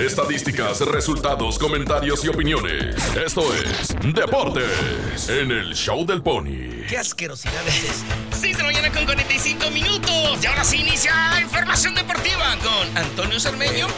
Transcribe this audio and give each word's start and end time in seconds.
Estadísticas, 0.00 0.80
resultados, 0.80 1.58
comentarios 1.58 2.24
y 2.24 2.28
opiniones. 2.28 2.96
Esto 3.14 3.42
es 3.52 3.94
Deportes 4.14 5.28
en 5.28 5.50
el 5.50 5.74
Show 5.74 6.06
del 6.06 6.22
Pony. 6.22 6.86
¿Qué 6.88 6.96
asquerosidad 6.96 7.68
es 7.68 7.84
esta? 7.84 8.16
6 8.40 8.56
de 8.56 8.62
la 8.62 8.68
mañana 8.70 8.90
con 8.92 9.04
45 9.04 9.70
minutos. 9.70 10.38
Y 10.42 10.46
ahora 10.46 10.64
se 10.64 10.78
inicia 10.78 11.12
Información 11.42 11.94
Deportiva 11.94 12.56
con 12.62 12.96
Antonio 12.96 13.38
Cermeño 13.38 13.88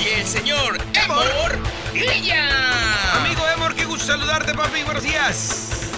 y 0.00 0.20
el 0.20 0.26
señor 0.26 0.78
Emor 1.04 1.56
Villa. 1.92 3.20
Amigo 3.20 3.42
Emor, 3.54 3.76
qué 3.76 3.84
gusto 3.84 4.06
saludarte, 4.06 4.54
papi. 4.54 4.82
Buenos 4.82 5.04
días. 5.04 5.90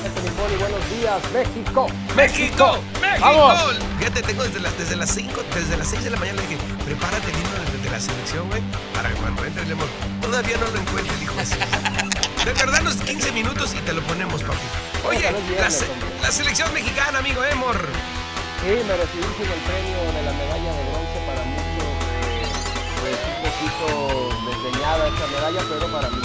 buenos 0.59 0.91
días, 0.91 1.23
México. 1.33 1.87
México, 2.15 2.85
México. 3.01 3.27
Vamos. 3.27 3.84
Fíjate, 3.99 4.23
tengo 4.23 4.43
desde, 4.45 4.61
las 4.61 4.77
desde 4.79 4.97
las 4.97 5.11
5, 5.11 5.43
desde 5.55 5.77
las 5.77 5.89
6 5.89 6.05
de 6.05 6.11
la 6.11 6.19
mañana 6.19 6.43
le 6.43 6.49
dije, 6.49 6.61
prepárate 6.85 7.31
el 7.31 7.37
himno 7.37 7.73
de, 7.73 7.79
de 7.79 7.91
la 7.91 8.01
selección, 8.01 8.49
güey, 8.51 8.63
para 8.95 9.09
que 9.09 9.15
cuando 9.17 9.45
entre 9.45 9.63
el 9.63 9.71
Emor. 9.73 9.89
Todavía 10.21 10.57
no 10.59 10.67
lo 10.67 10.73
su- 11.47 12.45
De 12.45 12.53
verdad, 12.53 12.81
unos 12.83 12.97
15 12.97 13.33
minutos 13.33 13.73
y 13.75 13.79
te 13.79 13.93
lo 13.93 14.03
ponemos, 14.03 14.43
papi. 14.43 14.59
Oye, 15.09 15.33
la, 15.61 15.71
se- 15.71 15.87
selección 16.33 16.73
mexicana, 16.75 17.19
amigo 17.21 17.43
Emor. 17.45 17.77
Sí, 18.61 18.71
merecidísimo 18.87 19.53
el 19.55 19.61
premio 19.65 19.99
de 20.13 20.23
la 20.25 20.33
medalla 20.33 20.73
de 20.73 20.83
bronce 20.91 21.19
para 21.27 21.43
muchos. 21.45 21.85
eh, 22.25 23.13
es 23.13 23.21
un 23.29 23.37
poquito 23.45 23.87
desdeñada 24.51 25.09
esta 25.09 25.27
medalla, 25.29 25.61
pero 25.69 25.93
para 25.93 26.09
mi 26.11 26.21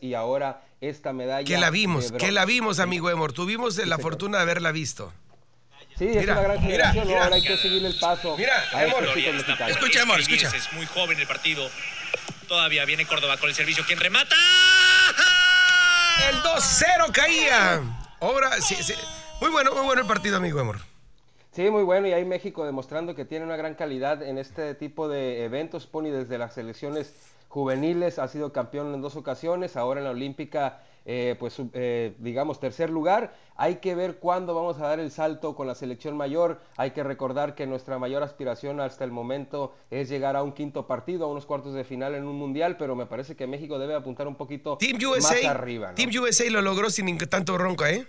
Y 0.00 0.14
ahora 0.14 0.62
esta 0.80 1.12
medalla. 1.12 1.44
Que 1.46 1.58
la 1.58 1.70
vimos, 1.70 2.12
que 2.12 2.32
la 2.32 2.44
vimos, 2.44 2.78
amigo 2.80 3.10
Emor. 3.10 3.32
Tuvimos 3.32 3.76
la 3.78 3.98
fortuna 3.98 4.38
de 4.38 4.42
haberla 4.42 4.72
visto. 4.72 5.12
Sí, 5.98 6.08
es 6.08 6.16
Mira, 6.16 6.34
una 6.34 6.42
gran 6.42 6.56
mira, 6.66 6.68
generación, 6.92 7.06
mira. 7.06 7.24
ahora 7.24 7.36
hay 7.36 7.42
que 7.42 7.56
seguirle 7.56 7.88
el 7.88 7.98
paso 7.98 8.36
Mira, 8.36 8.52
a 8.74 8.84
Emor. 8.84 9.04
Escucha, 9.68 10.02
amor, 10.02 10.20
escucha. 10.20 10.50
Es 10.54 10.70
muy 10.74 10.84
joven 10.84 11.18
el 11.18 11.26
partido. 11.26 11.66
Todavía 12.48 12.84
viene 12.84 13.06
Córdoba 13.06 13.38
con 13.38 13.48
el 13.48 13.54
servicio. 13.54 13.82
¿Quién 13.86 13.98
remata? 13.98 14.36
El 16.28 16.36
2-0 16.42 17.12
caía. 17.12 17.82
Obra, 18.20 18.60
sí, 18.60 18.74
sí. 18.76 18.94
Muy 19.40 19.50
bueno, 19.50 19.72
muy 19.74 19.84
bueno 19.84 20.02
el 20.02 20.08
partido, 20.08 20.36
amigo 20.36 20.60
Emor. 20.60 20.78
Sí, 21.52 21.70
muy 21.70 21.82
bueno, 21.82 22.06
y 22.06 22.12
ahí 22.12 22.24
México 22.26 22.66
demostrando 22.66 23.14
que 23.14 23.24
tiene 23.24 23.46
una 23.46 23.56
gran 23.56 23.74
calidad 23.74 24.22
en 24.22 24.36
este 24.36 24.74
tipo 24.74 25.08
de 25.08 25.44
eventos. 25.44 25.86
Pony 25.86 26.10
desde 26.10 26.36
las 26.36 26.52
selecciones 26.54 27.14
juveniles, 27.60 28.18
ha 28.18 28.28
sido 28.28 28.52
campeón 28.52 28.92
en 28.92 29.00
dos 29.00 29.16
ocasiones, 29.16 29.78
ahora 29.78 30.00
en 30.00 30.04
la 30.04 30.10
Olímpica, 30.10 30.82
eh, 31.06 31.36
pues 31.38 31.56
eh, 31.72 32.14
digamos 32.18 32.60
tercer 32.60 32.90
lugar. 32.90 33.32
Hay 33.56 33.76
que 33.76 33.94
ver 33.94 34.18
cuándo 34.18 34.54
vamos 34.54 34.78
a 34.78 34.88
dar 34.88 35.00
el 35.00 35.10
salto 35.10 35.56
con 35.56 35.66
la 35.66 35.74
selección 35.74 36.18
mayor. 36.18 36.60
Hay 36.76 36.90
que 36.90 37.02
recordar 37.02 37.54
que 37.54 37.66
nuestra 37.66 37.98
mayor 37.98 38.22
aspiración 38.22 38.78
hasta 38.78 39.04
el 39.04 39.10
momento 39.10 39.72
es 39.90 40.10
llegar 40.10 40.36
a 40.36 40.42
un 40.42 40.52
quinto 40.52 40.86
partido, 40.86 41.24
a 41.24 41.28
unos 41.28 41.46
cuartos 41.46 41.72
de 41.72 41.84
final 41.84 42.14
en 42.14 42.24
un 42.26 42.36
mundial, 42.36 42.76
pero 42.76 42.94
me 42.94 43.06
parece 43.06 43.36
que 43.36 43.46
México 43.46 43.78
debe 43.78 43.94
apuntar 43.94 44.28
un 44.28 44.34
poquito 44.36 44.76
Team 44.76 44.98
más 45.22 45.42
arriba. 45.46 45.88
¿no? 45.88 45.94
Team 45.94 46.10
USA 46.22 46.50
lo 46.50 46.60
logró 46.60 46.90
sin 46.90 47.16
tanto 47.16 47.54
bronca, 47.54 47.90
¿eh? 47.90 48.04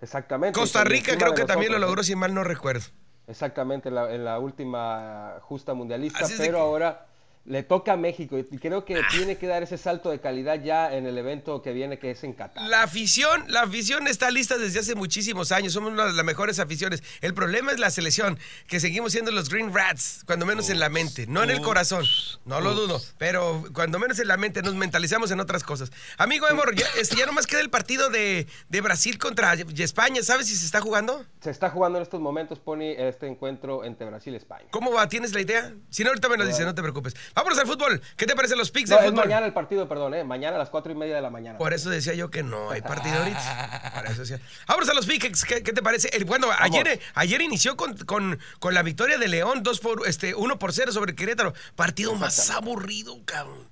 Exactamente. 0.00 0.56
Costa 0.60 0.84
Rica 0.84 1.18
creo 1.18 1.34
que 1.34 1.44
también 1.44 1.72
lo 1.72 1.80
logró, 1.80 2.04
si 2.04 2.14
mal 2.14 2.32
no 2.32 2.44
recuerdo. 2.44 2.84
Exactamente, 3.26 3.88
en 3.88 3.96
la, 3.96 4.14
en 4.14 4.24
la 4.24 4.38
última 4.38 5.38
justa 5.40 5.74
mundialista, 5.74 6.24
pero 6.38 6.58
que- 6.58 6.62
ahora 6.62 7.06
le 7.44 7.62
toca 7.64 7.94
a 7.94 7.96
México 7.96 8.38
y 8.38 8.44
creo 8.58 8.78
Ah. 8.78 8.84
que 8.84 9.00
tiene 9.10 9.36
que 9.36 9.46
dar 9.46 9.62
ese 9.62 9.76
salto 9.76 10.10
de 10.10 10.20
calidad 10.20 10.62
ya 10.62 10.94
en 10.94 11.06
el 11.06 11.18
evento 11.18 11.60
que 11.62 11.72
viene 11.72 11.98
que 11.98 12.12
es 12.12 12.22
en 12.24 12.32
Qatar. 12.34 12.68
La 12.68 12.82
afición, 12.84 13.44
la 13.48 13.62
afición 13.62 14.06
está 14.06 14.30
lista 14.30 14.58
desde 14.58 14.78
hace 14.80 14.94
muchísimos 14.94 15.50
años. 15.50 15.72
Somos 15.72 15.92
una 15.92 16.06
de 16.06 16.12
las 16.12 16.24
mejores 16.24 16.58
aficiones. 16.60 17.02
El 17.20 17.34
problema 17.34 17.72
es 17.72 17.80
la 17.80 17.90
selección, 17.90 18.38
que 18.68 18.78
seguimos 18.80 19.12
siendo 19.12 19.30
los 19.32 19.48
Green 19.48 19.74
Rats, 19.74 20.22
cuando 20.26 20.46
menos 20.46 20.70
en 20.70 20.78
la 20.78 20.88
mente, 20.88 21.26
no 21.26 21.42
en 21.42 21.50
el 21.50 21.60
corazón. 21.60 22.04
No 22.44 22.60
lo 22.60 22.74
dudo, 22.74 23.00
pero 23.18 23.64
cuando 23.74 23.98
menos 23.98 24.18
en 24.20 24.28
la 24.28 24.36
mente 24.36 24.62
nos 24.62 24.74
mentalizamos 24.74 25.30
en 25.30 25.40
otras 25.40 25.64
cosas. 25.64 25.90
Amigo 26.18 26.48
Emor, 26.48 26.74
ya, 26.76 26.86
este, 27.00 27.16
ya 27.16 27.26
nomás 27.26 27.46
queda 27.46 27.60
el 27.60 27.70
partido 27.70 28.08
de, 28.10 28.46
de 28.68 28.80
Brasil 28.80 29.18
contra 29.18 29.54
España. 29.54 30.22
¿Sabes 30.22 30.46
si 30.48 30.54
se 30.56 30.64
está 30.66 30.80
jugando? 30.80 31.24
Se 31.40 31.50
está 31.50 31.70
jugando 31.70 31.98
en 31.98 32.02
estos 32.02 32.20
momentos, 32.20 32.60
Pony, 32.60 32.94
este 32.96 33.26
encuentro 33.26 33.84
entre 33.84 34.06
Brasil 34.06 34.32
y 34.34 34.36
España. 34.36 34.66
¿Cómo 34.70 34.92
va? 34.92 35.08
¿Tienes 35.08 35.32
la 35.34 35.40
idea? 35.40 35.72
Si 35.90 36.04
no, 36.04 36.10
ahorita 36.10 36.28
me 36.28 36.36
lo 36.36 36.46
dice, 36.46 36.64
no 36.64 36.74
te 36.74 36.82
preocupes. 36.82 37.14
Vámonos 37.34 37.58
al 37.58 37.66
fútbol. 37.66 38.00
¿Qué 38.16 38.26
te 38.26 38.34
parecen 38.36 38.58
los 38.58 38.70
picks 38.70 38.90
No, 38.90 38.96
del 38.96 39.06
fútbol? 39.10 39.24
mañana 39.24 39.46
el 39.46 39.52
partido, 39.52 39.88
perdón, 39.88 40.14
¿eh? 40.14 40.24
mañana 40.24 40.56
a 40.56 40.58
las 40.58 40.70
cuatro 40.70 40.92
y 40.92 40.94
media 40.94 41.14
de 41.16 41.22
la 41.22 41.30
mañana. 41.30 41.58
Por 41.58 41.72
eso 41.72 41.90
decía 41.90 42.14
yo 42.14 42.30
que 42.30 42.42
no 42.42 42.70
hay 42.70 42.82
partido 42.82 43.16
ahorita. 43.18 43.92
Por 44.02 44.06
eso 44.10 44.20
decía. 44.22 44.40
Vámonos 44.68 44.88
a 44.88 44.94
los 44.94 45.06
picks. 45.06 45.44
¿Qué, 45.44 45.62
qué 45.62 45.72
te 45.72 45.82
parece? 45.82 46.08
El- 46.16 46.24
bueno, 46.24 46.48
ayer, 46.58 47.00
ayer 47.14 47.40
inició 47.40 47.76
con, 47.76 47.96
con- 47.98 48.38
con 48.58 48.74
la 48.74 48.82
victoria 48.82 49.18
de 49.18 49.28
León, 49.28 49.62
2 49.62 49.80
por, 49.80 50.08
este, 50.08 50.34
1 50.34 50.58
por 50.58 50.72
0 50.72 50.92
sobre 50.92 51.14
Querétaro. 51.14 51.52
Partido 51.76 52.14
más 52.14 52.50
aburrido, 52.50 53.16
cabrón. 53.24 53.70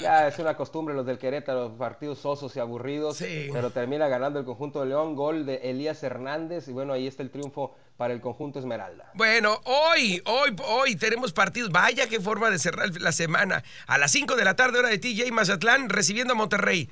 Ya 0.00 0.26
es 0.26 0.36
una 0.40 0.56
costumbre 0.56 0.92
los 0.92 1.06
del 1.06 1.18
Querétaro, 1.18 1.76
partidos 1.78 2.18
sosos 2.18 2.54
y 2.56 2.58
aburridos, 2.58 3.18
Sí. 3.18 3.48
pero 3.52 3.70
termina 3.70 4.08
ganando 4.08 4.40
el 4.40 4.44
conjunto 4.44 4.80
de 4.80 4.86
León, 4.86 5.14
gol 5.14 5.46
de 5.46 5.70
Elías 5.70 6.02
Hernández 6.02 6.66
y 6.66 6.72
bueno, 6.72 6.92
ahí 6.92 7.06
está 7.06 7.22
el 7.22 7.30
triunfo 7.30 7.76
para 7.98 8.14
el 8.14 8.20
conjunto 8.20 8.60
Esmeralda. 8.60 9.10
Bueno, 9.14 9.60
hoy, 9.64 10.22
hoy, 10.24 10.56
hoy 10.64 10.94
tenemos 10.94 11.32
partidos. 11.32 11.70
Vaya 11.70 12.08
qué 12.08 12.20
forma 12.20 12.48
de 12.48 12.60
cerrar 12.60 12.88
la 13.00 13.10
semana. 13.10 13.64
A 13.88 13.98
las 13.98 14.12
5 14.12 14.36
de 14.36 14.44
la 14.44 14.54
tarde, 14.54 14.78
hora 14.78 14.88
de 14.88 14.98
TJ 14.98 15.30
Mazatlán, 15.32 15.88
recibiendo 15.88 16.34
a 16.34 16.36
Monterrey. 16.36 16.88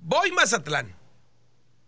Voy 0.00 0.32
Mazatlán. 0.32 0.96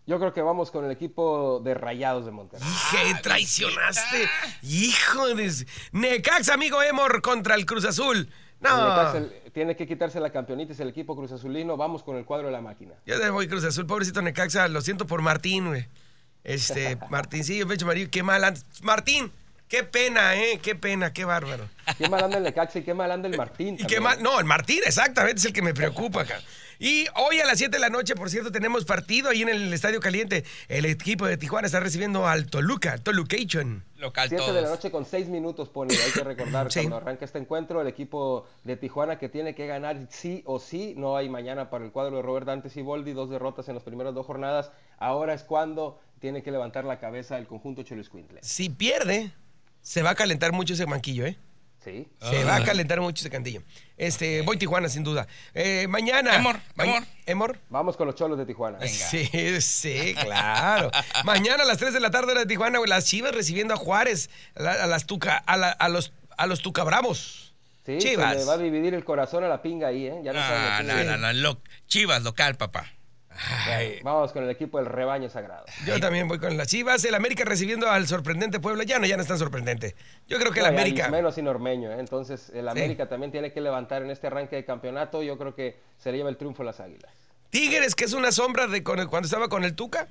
Yo 0.07 0.19
creo 0.19 0.33
que 0.33 0.41
vamos 0.41 0.71
con 0.71 0.85
el 0.85 0.91
equipo 0.91 1.59
de 1.59 1.73
Rayados 1.73 2.25
de 2.25 2.31
Monterrey. 2.31 2.65
Dije, 2.65 3.19
traicionaste. 3.21 4.29
Hijo 4.63 5.27
de... 5.35 5.53
Necax, 5.91 6.47
amigo 6.47 6.81
Emor, 6.81 7.21
contra 7.21 7.55
el 7.55 7.65
Cruz 7.65 7.83
Azul. 7.83 8.17
El 8.17 8.29
No. 8.61 8.89
Necaxa 8.89 9.51
tiene 9.53 9.75
que 9.75 9.85
quitarse 9.85 10.21
la 10.21 10.31
campeonitis 10.31 10.79
el 10.79 10.87
equipo 10.87 11.13
Cruz 11.17 11.33
Azulino. 11.33 11.75
Vamos 11.75 12.03
con 12.03 12.15
el 12.15 12.23
cuadro 12.23 12.47
de 12.47 12.53
la 12.53 12.61
máquina. 12.61 12.93
Yo 13.05 13.19
te 13.19 13.29
voy 13.29 13.49
Cruz 13.49 13.65
Azul, 13.65 13.85
pobrecito 13.85 14.21
Necaxa, 14.21 14.69
lo 14.69 14.79
siento 14.79 15.05
por 15.05 15.21
Martín, 15.21 15.67
güey. 15.67 15.85
Este, 16.43 16.97
Martincillo, 17.09 17.67
pecho 17.67 17.85
amarillo, 17.85 18.09
qué 18.11 18.23
mal 18.23 18.43
andas. 18.43 18.65
Martín, 18.81 19.31
qué 19.67 19.83
pena, 19.83 20.35
eh, 20.35 20.59
qué 20.61 20.75
pena, 20.75 21.13
qué 21.13 21.25
bárbaro. 21.25 21.67
Qué 21.97 22.09
mal 22.09 22.23
anda 22.23 22.37
el 22.37 22.43
Necaxa 22.43 22.79
y 22.79 22.83
qué 22.83 22.93
mal 22.93 23.11
anda 23.11 23.27
el 23.27 23.37
Martín. 23.37 23.75
Y 23.79 23.85
qué 23.85 23.99
mal, 23.99 24.21
no, 24.21 24.39
el 24.39 24.45
Martín, 24.45 24.81
exactamente, 24.85 25.39
es 25.39 25.45
el 25.45 25.53
que 25.53 25.61
me 25.61 25.73
preocupa 25.73 26.21
acá. 26.21 26.39
Y 26.83 27.05
hoy 27.15 27.39
a 27.39 27.45
las 27.45 27.59
7 27.59 27.69
de 27.69 27.79
la 27.79 27.89
noche, 27.89 28.15
por 28.15 28.31
cierto, 28.31 28.51
tenemos 28.51 28.85
partido 28.85 29.29
ahí 29.29 29.43
en 29.43 29.49
el 29.49 29.71
Estadio 29.71 29.99
Caliente. 29.99 30.43
El 30.67 30.85
equipo 30.85 31.27
de 31.27 31.37
Tijuana 31.37 31.67
está 31.67 31.79
recibiendo 31.79 32.27
al 32.27 32.47
Toluca, 32.47 32.97
Tolucation. 32.97 33.83
Local 33.97 34.29
Siete 34.29 34.41
todos. 34.43 34.55
de 34.55 34.61
la 34.63 34.69
noche 34.69 34.89
con 34.89 35.05
seis 35.05 35.27
minutos 35.27 35.69
pone. 35.69 35.93
Hay 35.93 36.11
que 36.11 36.23
recordar 36.23 36.71
Sí. 36.71 36.79
cuando 36.79 36.97
arranca 36.97 37.23
este 37.25 37.37
encuentro 37.37 37.81
el 37.81 37.87
equipo 37.87 38.47
de 38.63 38.77
Tijuana 38.77 39.19
que 39.19 39.29
tiene 39.29 39.53
que 39.53 39.67
ganar 39.67 40.07
sí 40.09 40.41
o 40.47 40.59
sí. 40.59 40.95
No 40.97 41.15
hay 41.17 41.29
mañana 41.29 41.69
para 41.69 41.85
el 41.85 41.91
cuadro 41.91 42.15
de 42.15 42.23
Robert 42.23 42.47
Dante 42.47 42.71
Siboldi, 42.71 43.13
dos 43.13 43.29
derrotas 43.29 43.69
en 43.69 43.75
las 43.75 43.83
primeras 43.83 44.15
dos 44.15 44.25
jornadas. 44.25 44.71
Ahora 44.97 45.35
es 45.35 45.43
cuando 45.43 45.99
tiene 46.21 46.41
que 46.43 46.51
levantar 46.51 46.85
la 46.85 46.99
cabeza 46.99 47.37
el 47.37 47.47
conjunto 47.47 47.83
Choliscuintle. 47.83 48.39
Si 48.43 48.69
pierde, 48.69 49.31
se 49.81 50.01
va 50.03 50.11
a 50.11 50.15
calentar 50.15 50.53
mucho 50.53 50.73
ese 50.75 50.85
manquillo, 50.85 51.25
¿eh? 51.25 51.35
Sí. 51.83 52.07
Se 52.29 52.43
va 52.43 52.57
a 52.57 52.63
calentar 52.63 53.01
mucho 53.01 53.21
ese 53.21 53.31
cantillo. 53.31 53.63
Este, 53.97 54.43
voy 54.43 54.57
Tijuana, 54.57 54.87
sin 54.87 55.03
duda. 55.03 55.25
Eh, 55.55 55.87
mañana. 55.89 56.35
Emor, 56.35 56.59
ma- 56.75 56.83
Emor. 56.83 57.03
Emor. 57.25 57.59
Vamos 57.69 57.97
con 57.97 58.05
los 58.05 58.15
cholos 58.15 58.37
de 58.37 58.45
Tijuana. 58.45 58.77
Sí, 58.87 59.27
sí, 59.61 60.13
claro. 60.21 60.91
Mañana 61.25 61.63
a 61.63 61.65
las 61.65 61.79
3 61.79 61.91
de 61.91 61.99
la 61.99 62.11
tarde 62.11 62.35
de 62.35 62.45
Tijuana, 62.45 62.77
güey, 62.77 62.87
las 62.87 63.05
Chivas 63.05 63.33
recibiendo 63.33 63.73
a 63.73 63.77
Juárez, 63.77 64.29
a, 64.55 64.61
la- 64.61 64.83
a 64.83 64.85
las 64.87 65.07
tuca, 65.07 65.37
a, 65.37 65.57
la- 65.57 65.71
a 65.71 65.89
los 65.89 66.13
a 66.37 66.45
los 66.45 66.61
Tucabravos. 66.61 67.55
Sí, 67.85 67.97
Chivas. 67.97 68.33
se 68.33 68.39
le 68.39 68.45
va 68.45 68.53
a 68.53 68.57
dividir 68.59 68.93
el 68.93 69.03
corazón 69.03 69.43
a 69.43 69.47
la 69.47 69.63
pinga 69.63 69.87
ahí, 69.87 70.05
¿eh? 70.05 70.21
Ya 70.23 70.33
no 70.33 70.39
saben 70.39 70.61
Ah, 70.61 70.83
no, 70.83 71.03
no, 71.03 71.17
no, 71.17 71.33
lo- 71.33 71.61
Chivas, 71.87 72.21
local, 72.21 72.55
papá. 72.57 72.91
Vamos 74.03 74.31
con 74.33 74.43
el 74.43 74.49
equipo 74.49 74.77
del 74.77 74.87
rebaño 74.87 75.29
sagrado. 75.29 75.65
yo 75.85 75.99
también 75.99 76.27
voy 76.27 76.39
con 76.39 76.57
las 76.57 76.67
Chivas. 76.67 77.03
El 77.05 77.15
América 77.15 77.43
recibiendo 77.45 77.89
al 77.89 78.07
sorprendente 78.07 78.59
Puebla. 78.59 78.83
Ya 78.83 78.99
no, 78.99 79.05
ya 79.05 79.15
no 79.15 79.21
es 79.21 79.27
tan 79.27 79.37
sorprendente. 79.37 79.95
Yo 80.27 80.37
creo 80.39 80.51
que 80.51 80.59
el 80.59 80.65
No, 80.65 80.71
América. 80.71 81.09
menos 81.09 81.35
sin 81.35 81.47
Ormeño, 81.47 81.91
¿eh? 81.91 81.99
Entonces 81.99 82.51
el 82.53 82.67
América 82.69 83.07
también 83.09 83.31
tiene 83.31 83.51
que 83.51 83.61
levantar 83.61 84.01
en 84.03 84.09
este 84.11 84.27
arranque 84.27 84.55
de 84.55 84.65
campeonato. 84.65 85.23
Yo 85.23 85.37
creo 85.37 85.55
que 85.55 85.79
se 85.97 86.11
le 86.11 86.17
lleva 86.17 86.29
el 86.29 86.37
triunfo 86.37 86.63
a 86.63 86.65
las 86.65 86.79
Águilas. 86.79 87.11
Tigres, 87.49 87.95
que 87.95 88.05
es 88.05 88.13
una 88.13 88.31
sombra 88.31 88.67
de 88.67 88.83
con 88.83 88.99
el- 88.99 89.07
cuando 89.07 89.25
estaba 89.25 89.49
con 89.49 89.63
el 89.63 89.75
Tuca. 89.75 90.07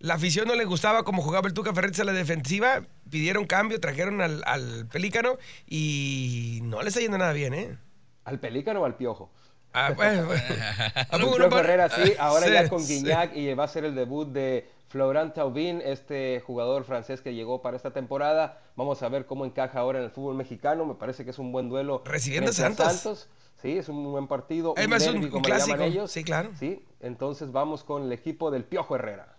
La 0.00 0.14
afición 0.14 0.46
no 0.48 0.54
le 0.54 0.64
gustaba 0.64 1.04
cómo 1.04 1.22
jugaba 1.22 1.48
el 1.48 1.54
Tuca 1.54 1.72
Ferretti 1.72 2.00
a 2.00 2.04
la 2.04 2.12
defensiva. 2.12 2.82
Pidieron 3.10 3.46
cambio, 3.46 3.80
trajeron 3.80 4.20
al, 4.20 4.42
al 4.46 4.86
Pelícano 4.92 5.38
y 5.66 6.60
no 6.64 6.82
le 6.82 6.88
está 6.88 7.00
yendo 7.00 7.16
nada 7.18 7.32
bien, 7.32 7.54
¿eh? 7.54 7.78
¿Al 8.24 8.40
Pelícano 8.40 8.80
o 8.80 8.84
al 8.84 8.96
Piojo? 8.96 9.30
Ah, 9.74 9.92
bueno, 9.94 10.26
bueno. 10.26 10.42
¿A 10.96 11.18
poco 11.18 11.18
Piojo 11.34 11.38
no, 11.40 11.48
pa- 11.50 11.60
Herrera 11.60 11.88
sí, 11.90 12.12
ahora 12.18 12.46
Sí, 12.46 12.52
ya 12.52 12.68
con 12.68 12.80
sí. 12.80 12.94
Guignac 13.02 13.36
y 13.36 13.52
va 13.54 13.64
a 13.64 13.68
ser 13.68 13.84
el 13.84 13.94
debut 13.94 14.28
de 14.28 14.70
Florent 14.88 15.34
Taubin, 15.34 15.82
este 15.84 16.40
jugador 16.46 16.84
francés 16.84 17.20
que 17.20 17.34
llegó 17.34 17.60
para 17.60 17.76
esta 17.76 17.90
temporada. 17.90 18.60
Vamos 18.76 19.02
a 19.02 19.08
ver 19.08 19.26
cómo 19.26 19.44
encaja 19.44 19.80
ahora 19.80 19.98
en 19.98 20.04
el 20.04 20.10
fútbol 20.12 20.36
mexicano. 20.36 20.86
Me 20.86 20.94
parece 20.94 21.24
que 21.24 21.30
es 21.32 21.38
un 21.40 21.50
buen 21.50 21.68
duelo. 21.68 22.02
Recibiendo 22.04 22.50
a 22.50 22.54
Santos. 22.54 23.28
Sí, 23.60 23.76
es 23.78 23.88
un 23.88 24.04
buen 24.12 24.28
partido. 24.28 24.74
Además, 24.76 25.02
es 25.02 25.08
un- 25.08 25.14
derbi, 25.14 25.24
un 25.26 25.30
como 25.32 25.42
le 25.44 25.50
llaman 25.54 25.64
clásico. 25.66 25.82
ellos. 25.84 26.10
Sí, 26.12 26.22
claro. 26.22 26.50
Sí, 26.58 26.84
entonces 27.00 27.50
vamos 27.50 27.82
con 27.82 28.04
el 28.04 28.12
equipo 28.12 28.50
del 28.52 28.64
Piojo 28.64 28.94
Herrera. 28.94 29.33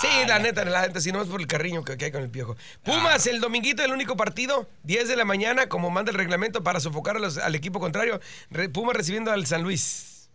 Sí, 0.00 0.08
la 0.26 0.38
neta, 0.38 0.64
la 0.64 0.82
neta, 0.82 1.00
si 1.00 1.12
no 1.12 1.22
es 1.22 1.28
por 1.28 1.40
el 1.40 1.46
carriño 1.46 1.84
que, 1.84 1.96
que 1.96 2.06
hay 2.06 2.12
con 2.12 2.22
el 2.22 2.30
piojo. 2.30 2.56
Pumas, 2.82 3.26
el 3.26 3.40
dominguito, 3.40 3.84
el 3.84 3.92
único 3.92 4.16
partido, 4.16 4.66
10 4.82 5.08
de 5.08 5.16
la 5.16 5.24
mañana, 5.24 5.68
como 5.68 5.90
manda 5.90 6.10
el 6.10 6.16
reglamento 6.18 6.62
para 6.64 6.80
sofocar 6.80 7.16
a 7.16 7.20
los- 7.20 7.38
al 7.38 7.54
equipo 7.54 7.78
contrario. 7.80 8.20
Re- 8.50 8.68
Pumas 8.68 8.96
recibiendo 8.96 9.30
al 9.30 9.46
San 9.46 9.62
Luis. 9.62 10.30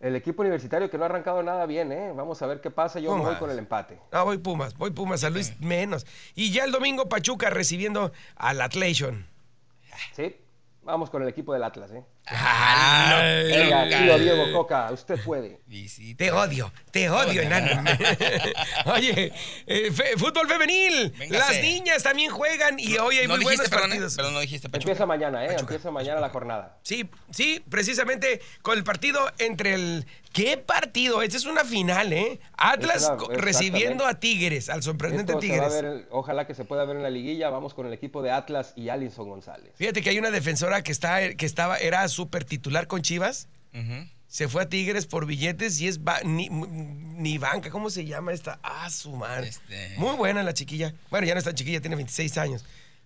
El 0.00 0.14
equipo 0.14 0.42
universitario 0.42 0.88
que 0.90 0.96
no 0.96 1.04
ha 1.04 1.06
arrancado 1.06 1.42
nada 1.42 1.66
bien, 1.66 1.90
¿eh? 1.90 2.12
Vamos 2.14 2.40
a 2.42 2.46
ver 2.46 2.60
qué 2.60 2.70
pasa. 2.70 3.00
Yo 3.00 3.16
me 3.16 3.22
voy 3.24 3.34
con 3.36 3.50
el 3.50 3.58
empate. 3.58 3.98
No, 4.12 4.24
voy 4.24 4.38
Pumas, 4.38 4.74
voy 4.76 4.90
Pumas, 4.92 5.20
San 5.22 5.32
Luis 5.32 5.58
menos. 5.60 6.06
Y 6.36 6.52
ya 6.52 6.64
el 6.64 6.70
domingo, 6.70 7.08
Pachuca 7.08 7.50
recibiendo 7.50 8.12
al 8.36 8.60
Atlation. 8.60 9.26
Sí, 10.14 10.36
vamos 10.82 11.10
con 11.10 11.22
el 11.22 11.28
equipo 11.28 11.52
del 11.52 11.64
Atlas, 11.64 11.90
¿eh? 11.90 12.04
Venga, 12.26 13.84
Venga. 13.84 13.98
tío 14.04 14.18
Diego 14.18 14.52
Coca, 14.52 14.90
usted 14.92 15.18
puede. 15.24 15.60
Visita. 15.66 16.24
Te 16.24 16.30
odio, 16.32 16.72
te 16.90 17.08
odio, 17.08 17.40
enano. 17.42 17.82
Oye, 18.86 19.32
eh, 19.66 19.90
fe- 19.92 20.16
fútbol 20.16 20.46
femenil. 20.48 21.10
Véngase. 21.18 21.38
Las 21.54 21.62
niñas 21.62 22.02
también 22.02 22.30
juegan 22.30 22.78
y 22.78 22.96
hoy 22.98 23.18
hay 23.18 23.26
no 23.26 23.34
muy 23.36 23.44
buenos 23.44 23.60
dijiste, 23.62 23.70
perdón, 23.70 23.90
¿eh? 23.90 23.94
partidos. 23.94 24.16
Perdón, 24.16 24.34
no 24.34 24.40
dijiste 24.40 24.68
Pachuca. 24.68 24.90
Empieza 24.92 25.06
mañana, 25.06 25.44
¿eh? 25.44 25.48
Pachuca. 25.48 25.60
Empieza 25.74 25.90
mañana 25.90 26.20
la 26.20 26.28
jornada. 26.30 26.78
Sí, 26.82 27.08
sí, 27.30 27.62
precisamente 27.68 28.40
con 28.62 28.76
el 28.76 28.84
partido 28.84 29.20
entre 29.38 29.74
el. 29.74 30.06
¿Qué 30.32 30.58
partido? 30.58 31.22
Esta 31.22 31.38
es 31.38 31.46
una 31.46 31.64
final, 31.64 32.12
¿eh? 32.12 32.38
Atlas 32.58 32.96
Es 32.96 33.02
una- 33.08 33.16
co- 33.16 33.24
exactamente. 33.32 33.44
recibiendo 33.46 34.06
a 34.06 34.20
Tigres, 34.20 34.68
al 34.68 34.82
sorprendente 34.82 35.32
Esto 35.32 35.40
se 35.40 35.48
va 35.58 35.66
a 35.66 35.68
Tigres. 35.70 35.82
ver 35.82 36.06
ojalá 36.10 36.46
que 36.46 36.54
se 36.54 36.64
pueda 36.66 36.84
ver 36.84 36.96
en 36.96 37.02
la 37.02 37.10
liguilla. 37.10 37.48
Vamos 37.48 37.72
con 37.72 37.86
el 37.86 37.92
equipo 37.94 38.22
de 38.22 38.30
Atlas 38.30 38.74
y 38.76 38.90
Alinson 38.90 39.26
González. 39.28 39.72
Fíjate 39.76 40.02
que 40.02 40.10
hay 40.10 40.18
una 40.18 40.30
defensora 40.30 40.82
que 40.82 40.92
está, 40.92 41.34
que 41.34 41.46
estaba, 41.46 41.78
era 41.78 42.06
súper 42.18 42.44
titular 42.44 42.88
con 42.88 43.00
Chivas. 43.02 43.46
Se 44.26 44.48
fue 44.48 44.62
a 44.64 44.68
Tigres 44.68 45.06
por 45.06 45.24
billetes 45.24 45.80
y 45.80 45.86
es 45.88 46.02
ba- 46.04 46.20
ni, 46.24 46.48
ni 46.50 47.38
banca, 47.38 47.70
¿cómo 47.70 47.88
se 47.90 48.04
llama 48.04 48.32
esta? 48.32 48.58
Ah, 48.62 48.90
su 48.90 49.12
madre. 49.16 49.48
Este- 49.48 49.94
Muy 49.98 50.16
buena 50.16 50.42
la 50.42 50.52
chiquilla. 50.52 50.92
Bueno, 51.10 51.26
ya 51.26 51.34
no 51.34 51.38
está 51.38 51.54
chiquilla, 51.54 51.80
tiene 51.80 51.94
26 51.96 52.36
años. 52.38 52.64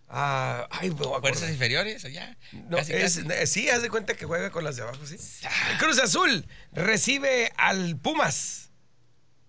Ah, 0.08 0.66
ay, 0.70 0.90
Fuerzas 0.90 1.50
inferiores, 1.50 2.04
allá. 2.04 2.36
No, 2.70 2.78
Casi, 2.78 2.92
es- 2.94 3.18
casi. 3.18 3.28
eh, 3.34 3.46
sí, 3.46 3.68
haz 3.70 3.82
de 3.82 3.88
cuenta 3.90 4.14
que 4.14 4.24
juega 4.26 4.50
con 4.50 4.64
las 4.64 4.76
de 4.76 4.82
abajo, 4.82 5.06
sí. 5.06 5.16
Cruz 5.78 5.98
Azul 6.00 6.44
recibe 6.72 7.52
al 7.56 7.96
Pumas. 7.98 8.70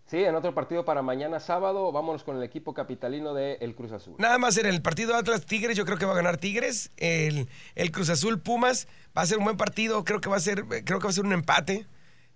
Sí, 0.05 0.17
en 0.23 0.35
otro 0.35 0.53
partido 0.53 0.85
para 0.85 1.01
mañana 1.01 1.39
sábado, 1.39 1.91
vámonos 1.91 2.23
con 2.23 2.37
el 2.37 2.43
equipo 2.43 2.73
capitalino 2.73 3.33
de 3.33 3.53
El 3.61 3.73
Cruz 3.73 3.91
Azul. 3.93 4.15
Nada 4.19 4.37
más 4.37 4.57
en 4.57 4.65
el 4.67 4.81
partido 4.81 5.15
Atlas 5.15 5.45
Tigres, 5.45 5.75
yo 5.77 5.85
creo 5.85 5.97
que 5.97 6.05
va 6.05 6.11
a 6.11 6.15
ganar 6.15 6.37
Tigres. 6.37 6.91
El, 6.97 7.47
el 7.75 7.91
Cruz 7.91 8.09
Azul 8.09 8.39
Pumas 8.39 8.87
va 9.17 9.21
a 9.23 9.25
ser 9.25 9.37
un 9.39 9.45
buen 9.45 9.57
partido, 9.57 10.03
creo 10.03 10.21
que 10.21 10.29
va 10.29 10.37
a 10.37 10.41
ser, 10.41 10.65
creo 10.83 10.99
que 10.99 11.03
va 11.05 11.09
a 11.09 11.13
ser 11.13 11.25
un 11.25 11.31
empate. 11.33 11.87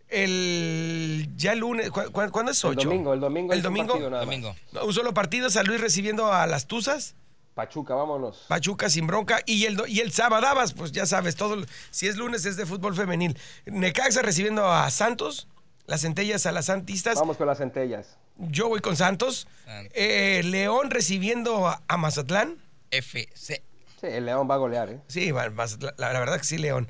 El 0.10 1.30
ya 1.36 1.52
el 1.54 1.60
lunes, 1.60 1.92
¿cu- 1.92 2.12
cu- 2.12 2.32
¿cuándo 2.32 2.52
es 2.52 2.64
El 2.64 2.72
8? 2.72 2.88
domingo, 2.90 3.14
el 3.14 3.20
domingo 3.20 3.54
El 3.54 3.60
es 3.60 3.66
un 3.66 3.74
domingo. 3.74 3.94
partido 3.94 4.10
nada. 4.10 4.24
Domingo. 4.24 4.56
No, 4.72 4.86
un 4.86 4.94
solo 4.94 5.14
partido, 5.14 5.50
San 5.50 5.68
Luis 5.68 5.82
recibiendo 5.82 6.32
a 6.34 6.48
las 6.48 6.68
Tuzas, 6.68 7.16
Pachuca, 7.54 7.96
vámonos. 7.96 8.46
Pachuca 8.48 8.90
sin 8.90 9.08
bronca 9.08 9.40
y 9.46 9.66
el 9.66 9.78
y 9.88 10.00
el 10.00 10.12
Sabadabas, 10.12 10.74
pues 10.74 10.92
ya 10.92 11.06
sabes, 11.06 11.36
todo 11.36 11.58
si 11.92 12.08
es 12.08 12.16
lunes 12.16 12.46
es 12.46 12.56
de 12.56 12.66
fútbol 12.66 12.96
femenil. 12.96 13.38
Necaxa 13.66 14.22
recibiendo 14.22 14.72
a 14.72 14.90
Santos, 14.92 15.48
las 15.88 16.02
centellas 16.02 16.46
a 16.46 16.52
las 16.52 16.66
Santistas. 16.68 17.16
Vamos 17.16 17.38
con 17.38 17.48
las 17.48 17.58
centellas. 17.58 18.18
Yo 18.38 18.68
voy 18.70 18.82
con 18.82 18.96
Santos. 18.96 19.48
Santos. 19.66 19.92
Eh, 19.96 20.42
León 20.46 20.92
recibiendo 20.92 21.68
a, 21.68 21.82
a 21.88 21.98
Mazatlán. 21.98 22.58
FC. 22.92 23.64
Sí, 24.00 24.06
el 24.08 24.26
León 24.26 24.48
va 24.50 24.54
a 24.56 24.58
golear, 24.58 24.90
¿eh? 24.92 25.02
Sí, 25.08 25.32
la, 25.32 25.50
la 25.98 26.20
verdad 26.20 26.38
que 26.38 26.44
sí, 26.44 26.58
León. 26.60 26.88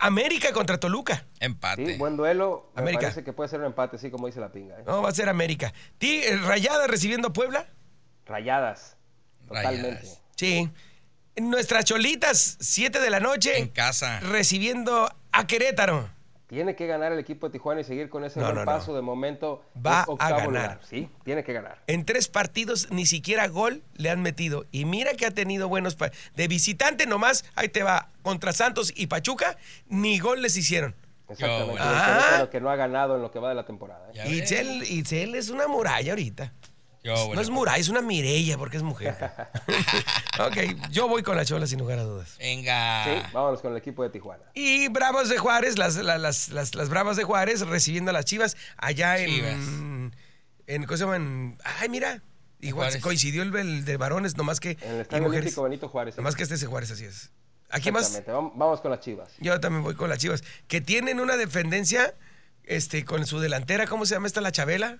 América 0.00 0.52
contra 0.52 0.80
Toluca. 0.80 1.26
Empate. 1.40 1.86
Sí, 1.86 1.98
buen 1.98 2.16
duelo. 2.16 2.70
Me 2.74 2.82
América. 2.82 3.02
parece 3.02 3.22
que 3.22 3.32
puede 3.32 3.48
ser 3.50 3.60
un 3.60 3.66
empate, 3.66 3.98
sí, 3.98 4.10
como 4.10 4.26
dice 4.26 4.40
la 4.40 4.50
pinga. 4.50 4.76
¿eh? 4.78 4.84
No, 4.86 5.02
va 5.02 5.10
a 5.10 5.14
ser 5.14 5.28
América. 5.28 5.72
Ti- 5.98 6.22
eh, 6.24 6.36
Rayada 6.38 6.86
recibiendo 6.86 7.28
a 7.28 7.32
Puebla. 7.32 7.66
Rayadas. 8.26 8.96
Totalmente. 9.46 9.90
Rayadas. 10.00 10.22
Sí. 10.36 10.70
Nuestras 11.36 11.84
cholitas, 11.84 12.56
7 12.60 12.98
de 12.98 13.10
la 13.10 13.20
noche. 13.20 13.58
En 13.58 13.68
casa. 13.68 14.18
Recibiendo 14.20 15.14
a 15.32 15.46
Querétaro. 15.46 16.10
Tiene 16.48 16.74
que 16.74 16.86
ganar 16.86 17.12
el 17.12 17.18
equipo 17.18 17.46
de 17.46 17.52
Tijuana 17.52 17.82
y 17.82 17.84
seguir 17.84 18.08
con 18.08 18.24
ese 18.24 18.40
No, 18.40 18.46
buen 18.46 18.54
no, 18.56 18.60
no. 18.62 18.66
paso. 18.66 18.94
De 18.94 19.02
momento 19.02 19.62
Va 19.86 20.06
a 20.18 20.30
ganar. 20.30 20.46
lugar. 20.46 20.80
Sí, 20.88 21.08
tiene 21.22 21.44
que 21.44 21.52
ganar. 21.52 21.78
En 21.86 22.06
tres 22.06 22.28
partidos 22.28 22.90
ni 22.90 23.04
siquiera 23.04 23.46
gol 23.48 23.82
le 23.96 24.08
han 24.08 24.22
metido. 24.22 24.64
Y 24.72 24.86
mira 24.86 25.12
que 25.12 25.26
ha 25.26 25.30
tenido 25.30 25.68
buenos... 25.68 25.94
pa- 25.94 26.10
De 26.36 26.48
visitante 26.48 27.06
nomás, 27.06 27.44
ahí 27.54 27.68
te 27.68 27.82
va. 27.82 28.08
Contra 28.22 28.52
Santos 28.54 28.92
y 28.96 29.08
Pachuca, 29.08 29.58
ni 29.88 30.18
gol 30.18 30.40
les 30.40 30.56
hicieron. 30.56 30.94
Exactamente. 31.28 31.70
bueno. 31.72 31.84
El 31.84 31.90
Ah. 31.94 32.48
Que 32.50 32.60
no 32.62 32.70
ha 32.70 32.76
ganado 32.76 33.16
en 33.16 33.22
lo 33.22 33.30
que 33.30 33.38
va 33.38 33.50
de 33.50 33.54
la 33.54 33.66
temporada. 33.66 34.08
¿eh? 34.14 34.34
Itzel 34.88 35.34
es 35.34 35.50
una 35.50 35.68
muralla 35.68 36.12
ahorita. 36.12 36.54
Yo, 37.04 37.34
no 37.34 37.40
es 37.40 37.48
muralla, 37.50 37.78
es 37.78 37.88
una 37.88 38.02
Mirella 38.02 38.58
porque 38.58 38.76
es 38.76 38.82
mujer. 38.82 39.16
ok, 40.40 40.56
yo 40.90 41.08
voy 41.08 41.22
con 41.22 41.36
la 41.36 41.44
chola 41.44 41.66
sin 41.66 41.78
lugar 41.78 41.98
a 41.98 42.02
dudas. 42.02 42.34
Venga. 42.38 43.04
Sí, 43.04 43.10
vámonos 43.32 43.60
con 43.60 43.72
el 43.72 43.78
equipo 43.78 44.02
de 44.02 44.10
Tijuana. 44.10 44.44
Y 44.54 44.88
Bravos 44.88 45.28
de 45.28 45.38
Juárez, 45.38 45.78
las, 45.78 45.96
la- 45.96 46.18
las, 46.18 46.48
las, 46.48 46.74
las 46.74 46.88
Bravas 46.88 47.16
de 47.16 47.24
Juárez 47.24 47.60
recibiendo 47.60 48.10
a 48.10 48.12
las 48.14 48.24
Chivas 48.24 48.56
allá 48.76 49.18
en. 49.18 49.30
Chivas. 49.30 49.52
en 50.66 50.84
¿Cómo 50.84 50.96
se 50.96 51.04
llama? 51.04 51.16
En- 51.16 51.58
ay, 51.64 51.88
mira. 51.88 52.22
Igual 52.60 52.88
Juárez. 52.88 53.02
coincidió 53.02 53.42
el, 53.44 53.54
el 53.54 53.84
de 53.84 53.96
varones, 53.96 54.36
nomás 54.36 54.58
que. 54.58 54.72
En 54.82 54.94
el 54.94 55.00
Estadio 55.02 55.22
mujeres. 55.24 55.44
Olímpico 55.44 55.62
Benito 55.62 55.88
Juárez. 55.88 56.16
Nomás 56.16 56.34
que 56.34 56.42
este 56.42 56.56
es 56.56 56.66
Juárez, 56.66 56.90
así 56.90 57.04
es. 57.04 57.30
Aquí 57.70 57.92
más. 57.92 58.22
Vamos 58.26 58.80
con 58.80 58.90
las 58.90 59.00
chivas. 59.00 59.30
Yo 59.38 59.60
también 59.60 59.82
voy 59.84 59.94
con 59.94 60.08
las 60.08 60.18
Chivas. 60.18 60.42
Que 60.68 60.80
tienen 60.80 61.20
una 61.20 61.36
dependencia 61.36 62.14
este, 62.64 63.04
con 63.04 63.26
su 63.26 63.40
delantera, 63.40 63.86
¿cómo 63.86 64.06
se 64.06 64.14
llama 64.14 64.26
esta 64.26 64.40
la 64.40 64.52
Chabela? 64.52 64.98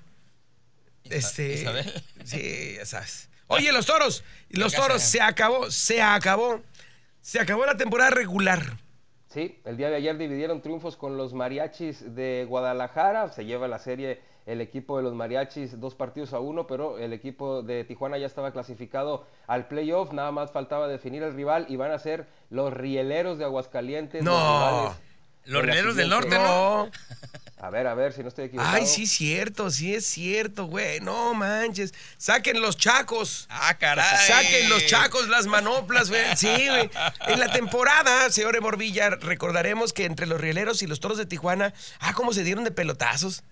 Este. 1.05 1.55
Isabel. 1.55 2.05
Sí, 2.25 2.75
ya 2.77 2.87
sabes. 2.87 3.29
Oye, 3.49 3.73
los 3.73 3.87
toros. 3.87 4.25
Los 4.51 4.75
toros, 4.75 5.03
se 5.03 5.21
acabó, 5.21 5.71
se 5.71 6.03
acabó. 6.03 6.61
Se 7.21 7.41
acabó 7.41 7.67
la 7.67 7.77
temporada 7.77 8.11
regular. 8.11 8.79
Sí, 9.29 9.61
el 9.65 9.77
día 9.77 9.91
de 9.91 9.97
ayer 9.97 10.17
dividieron 10.17 10.63
triunfos 10.63 10.97
con 10.97 11.17
los 11.17 11.35
mariachis 11.35 12.15
de 12.15 12.47
Guadalajara. 12.49 13.31
Se 13.31 13.45
lleva 13.45 13.69
la 13.69 13.79
serie 13.79 14.21
el 14.47 14.63
equipo 14.63 14.97
de 14.97 15.03
los 15.03 15.15
mariachis 15.15 15.79
dos 15.79 15.95
partidos 15.95 16.33
a 16.33 16.41
uno, 16.41 16.67
pero 16.67 16.99
el 16.99 17.13
equipo 17.13 17.63
de 17.63 17.85
Tijuana 17.85 18.17
ya 18.17 18.25
estaba 18.25 18.53
clasificado 18.53 19.27
al 19.47 19.69
playoff. 19.69 20.13
Nada 20.13 20.33
más 20.33 20.53
faltaba 20.53 20.89
definir 20.89 21.23
el 21.23 21.35
rival 21.35 21.67
y 21.69 21.77
van 21.77 21.91
a 21.91 21.99
ser 21.99 22.27
los 22.49 22.73
rieleros 22.73 23.37
de 23.37 23.45
Aguascalientes. 23.45 24.23
No. 24.23 24.97
los 25.45 25.63
rivales 25.63 25.85
rieleros 25.85 25.97
del 25.97 26.09
norte, 26.09 26.39
¿no? 26.39 26.87
No. 26.87 26.91
A 27.61 27.71
ver, 27.71 27.89
a 27.89 27.95
ver 27.95 28.13
si 28.13 28.23
no 28.23 28.29
estoy 28.29 28.47
equivocado. 28.47 28.77
Ay, 28.77 28.87
sí, 28.87 29.07
cierto, 29.07 29.71
sí 29.71 29.93
es 29.93 30.07
cierto, 30.07 30.67
güey. 30.67 31.01
No 31.01 31.35
manches. 31.35 31.93
Saquen 32.17 32.61
los 32.61 32.77
chacos. 32.77 33.47
Ah, 33.51 33.77
caray. 33.77 34.29
Saquen 34.29 34.69
los 34.69 34.87
chacos, 34.87 35.29
las 35.29 35.47
manoplas, 35.47 36.09
güey. 36.09 36.37
Sí, 36.37 36.47
güey. 36.69 36.89
En 37.27 37.41
la 37.41 37.51
temporada, 37.51 38.31
señor 38.31 38.55
Emor 38.55 38.77
Villa, 38.77 39.11
recordaremos 39.11 39.93
que 39.93 40.05
entre 40.05 40.27
los 40.27 40.41
rieleros 40.41 40.83
y 40.83 40.87
los 40.87 41.01
toros 41.01 41.19
de 41.19 41.27
Tijuana, 41.27 41.75
ah, 41.99 42.13
cómo 42.15 42.33
se 42.33 42.45
dieron 42.45 42.63
de 42.63 42.71
pelotazos. 42.71 43.43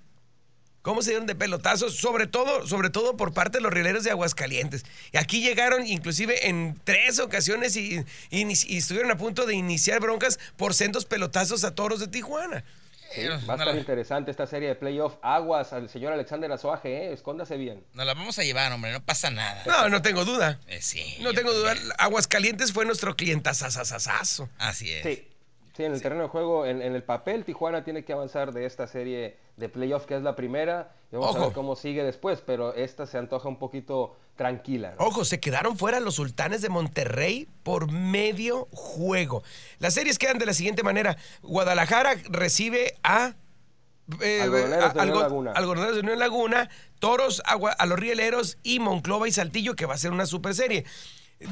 ¿Cómo 0.83 1.03
se 1.03 1.11
dieron 1.11 1.27
de 1.27 1.35
pelotazos? 1.35 1.97
Sobre 1.97 2.29
todo, 2.29 2.65
sobre 2.65 2.91
todo 2.91 3.17
por 3.17 3.35
parte 3.35 3.59
de 3.59 3.63
los 3.63 3.73
rieleros 3.73 4.05
de 4.05 4.13
Aguascalientes. 4.13 4.85
Y 5.11 5.17
aquí 5.17 5.41
llegaron 5.41 5.85
inclusive 5.85 6.49
en 6.49 6.81
tres 6.85 7.19
ocasiones 7.19 7.75
y, 7.75 8.05
y 8.31 8.47
y 8.47 8.77
estuvieron 8.77 9.11
a 9.11 9.17
punto 9.17 9.47
de 9.47 9.55
iniciar 9.57 9.99
broncas 9.99 10.39
por 10.57 10.75
sendos 10.75 11.05
pelotazos 11.05 11.65
a 11.65 11.75
toros 11.75 11.99
de 11.99 12.07
Tijuana. 12.07 12.63
Sí, 13.17 13.23
Eh, 13.23 13.29
va 13.31 13.35
a 13.35 13.39
estar 13.57 13.67
la- 13.67 13.77
interesante 13.77 14.31
esta 14.31 14.47
serie 14.47 14.69
de 14.69 14.75
playoff. 14.77 15.17
Aguas 15.23 15.73
al 15.73 15.89
señor 15.89 16.13
Alexander 16.13 16.51
Azoaje, 16.53 17.09
¿eh? 17.09 17.13
escóndase 17.13 17.57
bien. 17.57 17.85
Nos 17.95 18.07
la 18.07 18.15
vamos 18.15 18.39
a 18.39 18.43
llevar, 18.45 18.71
hombre, 18.73 18.93
no 18.93 19.05
pasa 19.05 19.31
nada. 19.31 19.63
No, 19.67 19.89
no 19.89 20.03
tengo 20.03 20.25
duda. 20.25 20.61
Eh, 20.69 20.81
sí. 20.81 21.17
No 21.21 21.33
tengo 21.33 21.53
duda. 21.53 21.75
Aguascalientes 21.99 22.73
fue 22.73 22.85
nuestro 22.85 23.17
clientazazazazazo. 23.17 24.49
Así 24.59 24.91
es. 24.93 25.03
Sí, 25.03 25.29
sí, 25.77 25.85
en 25.85 25.93
el 25.93 26.03
terreno 26.03 26.23
de 26.23 26.29
juego, 26.29 26.67
en, 26.67 26.83
en 26.83 26.95
el 26.95 27.03
papel, 27.03 27.45
Tijuana 27.45 27.85
tiene 27.85 28.05
que 28.05 28.13
avanzar 28.13 28.53
de 28.53 28.67
esta 28.67 28.87
serie 28.87 29.37
de 29.57 29.69
playoff, 29.69 30.07
que 30.07 30.17
es 30.17 30.23
la 30.23 30.37
primera. 30.37 30.93
Y 31.13 31.17
vamos 31.17 31.37
a 31.37 31.41
ver 31.41 31.53
cómo 31.53 31.77
sigue 31.77 32.03
después, 32.05 32.43
pero 32.45 32.75
esta 32.75 33.07
se 33.07 33.17
antoja 33.19 33.49
un 33.49 33.59
poquito 33.59 34.17
tranquila. 34.37 34.95
¿no? 34.99 35.05
Ojo, 35.07 35.25
se 35.25 35.41
quedaron 35.41 35.77
fuera 35.79 35.99
los 36.01 36.15
sultanes 36.17 36.63
de 36.63 36.69
Monterrey 36.69 37.49
por 37.63 37.91
medio 37.91 38.69
juego. 38.73 39.43
Las 39.79 39.95
series 39.95 40.19
quedan 40.19 40.39
de 40.39 40.47
la 40.47 40.55
siguiente 40.55 40.83
manera. 40.83 41.17
Guadalajara 41.43 42.15
recibe 42.29 42.95
a... 43.03 43.35
eh, 44.21 44.41
Algodoneros 44.43 44.95
de 44.95 45.01
algo- 45.01 45.21
Laguna. 45.21 45.53
Algodoneros 45.53 45.95
de 45.97 46.01
Unión 46.03 46.19
Laguna, 46.19 46.71
Toros 46.99 47.43
a 47.45 47.87
los 47.87 47.99
Rieleros 47.99 48.59
y 48.63 48.79
Monclova 48.79 49.27
y 49.29 49.33
Saltillo, 49.33 49.75
que 49.75 49.87
va 49.87 49.95
a 49.95 49.99
ser 49.99 50.13
una 50.13 50.27
super 50.27 50.55
serie. 50.55 50.85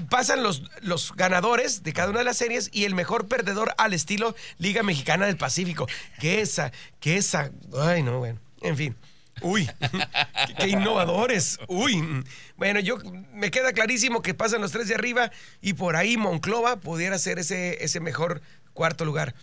pasan 0.08 0.42
los, 0.42 0.62
los 0.80 1.12
ganadores 1.14 1.82
de 1.82 1.92
cada 1.92 2.08
una 2.10 2.20
de 2.20 2.24
las 2.24 2.36
series 2.38 2.70
y 2.72 2.84
el 2.84 2.94
mejor 2.94 3.28
perdedor 3.28 3.74
al 3.76 3.92
estilo 3.92 4.34
Liga 4.58 4.82
Mexicana 4.82 5.26
del 5.26 5.36
Pacífico. 5.36 5.86
Que 6.20 6.40
esa, 6.40 6.72
que 7.00 7.16
esa. 7.16 7.50
Ay, 7.78 8.02
no, 8.02 8.18
bueno. 8.18 8.40
En 8.62 8.76
fin. 8.76 8.96
Uy, 9.40 9.68
qué, 10.46 10.54
qué 10.54 10.68
innovadores. 10.68 11.58
Uy. 11.68 12.24
Bueno, 12.56 12.80
yo 12.80 12.98
me 13.32 13.50
queda 13.50 13.72
clarísimo 13.72 14.22
que 14.22 14.34
pasan 14.34 14.60
los 14.60 14.72
tres 14.72 14.88
de 14.88 14.94
arriba 14.94 15.30
y 15.60 15.74
por 15.74 15.96
ahí 15.96 16.16
Monclova 16.16 16.76
pudiera 16.76 17.18
ser 17.18 17.38
ese, 17.38 17.84
ese 17.84 18.00
mejor 18.00 18.42
cuarto 18.72 19.04
lugar. 19.04 19.34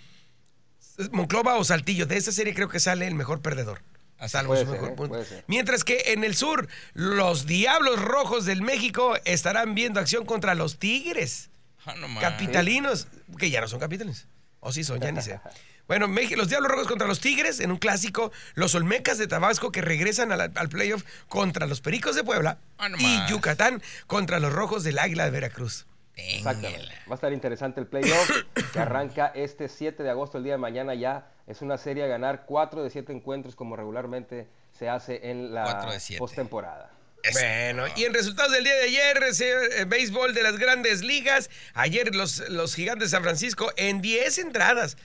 Monclova 1.12 1.56
o 1.56 1.64
Saltillo, 1.64 2.06
de 2.06 2.18
esa 2.18 2.32
serie 2.32 2.54
creo 2.54 2.70
que 2.70 2.80
sale 2.80 3.08
el 3.08 3.16
mejor 3.16 3.42
perdedor. 3.42 3.82
A 4.18 4.28
salvo 4.28 4.56
su 4.56 4.62
ser, 4.62 4.70
mejor 4.70 4.90
¿eh? 4.90 4.96
punto. 4.96 5.20
Mientras 5.48 5.84
que 5.84 6.14
en 6.14 6.24
el 6.24 6.36
sur, 6.36 6.68
los 6.94 7.48
Diablos 7.48 8.00
Rojos 8.00 8.46
del 8.46 8.62
México 8.62 9.16
estarán 9.26 9.74
viendo 9.74 10.00
acción 10.00 10.26
contra 10.26 10.54
los 10.54 10.78
Tigres. 10.78 11.50
Ah, 11.86 11.96
no. 11.96 12.20
Capitalinos, 12.20 13.08
que 13.40 13.50
ya 13.50 13.62
no 13.62 13.68
son 13.68 13.80
capitalinos. 13.80 14.28
O 14.60 14.72
sí 14.72 14.84
son, 14.84 15.00
ya 15.00 15.12
ni 15.12 15.22
sé. 15.22 15.40
Bueno, 15.92 16.08
los 16.38 16.48
Diablos 16.48 16.72
Rojos 16.72 16.88
contra 16.88 17.06
los 17.06 17.20
Tigres 17.20 17.60
en 17.60 17.70
un 17.70 17.78
clásico. 17.78 18.32
Los 18.54 18.76
Olmecas 18.76 19.18
de 19.18 19.28
Tabasco 19.28 19.74
que 19.74 19.82
regresan 19.82 20.32
al, 20.32 20.40
al 20.56 20.70
playoff 20.70 21.04
contra 21.28 21.66
los 21.68 21.82
Pericos 21.82 22.16
de 22.16 22.24
Puebla. 22.24 22.60
Ah, 22.78 22.88
no 22.88 22.96
y. 22.98 23.20
Yucatán 23.30 23.84
contra 24.08 24.40
los 24.40 24.54
Rojos 24.54 24.86
del 24.86 24.98
Águila 25.00 25.26
de 25.26 25.32
Veracruz. 25.32 25.86
Exactamente. 26.16 26.88
Va 27.10 27.12
a 27.12 27.16
estar 27.16 27.34
interesante 27.34 27.82
el 27.82 27.88
playoff 27.88 28.32
que 28.72 28.80
arranca 28.80 29.34
este 29.36 29.68
7 29.68 30.02
de 30.02 30.10
agosto, 30.10 30.38
el 30.38 30.46
día 30.46 30.54
de 30.54 30.60
mañana 30.60 30.96
ya. 30.96 31.28
Es 31.46 31.62
una 31.62 31.78
serie 31.78 32.06
a 32.06 32.08
ganar 32.08 32.46
4 32.46 32.86
de 32.86 32.90
7 32.90 33.12
encuentros 33.12 33.58
como 33.58 33.76
regularmente 33.76 34.48
se 34.72 34.88
hace 34.88 35.30
en 35.30 35.54
la 35.54 35.92
postemporada. 36.18 36.90
Bueno, 37.34 37.84
y 37.98 38.06
en 38.06 38.14
resultados 38.14 38.54
del 38.54 38.64
día 38.64 38.76
de 38.76 38.84
ayer, 38.84 39.36
se- 39.36 39.82
eh, 39.82 39.86
béisbol 39.86 40.34
de 40.34 40.42
las 40.42 40.58
grandes 40.58 41.04
ligas, 41.04 41.50
ayer 41.74 42.16
los, 42.16 42.48
los 42.50 42.74
gigantes 42.76 43.12
de 43.12 43.18
San 43.18 43.24
Francisco 43.24 43.74
en 43.76 44.02
10 44.02 44.38
entradas 44.38 44.96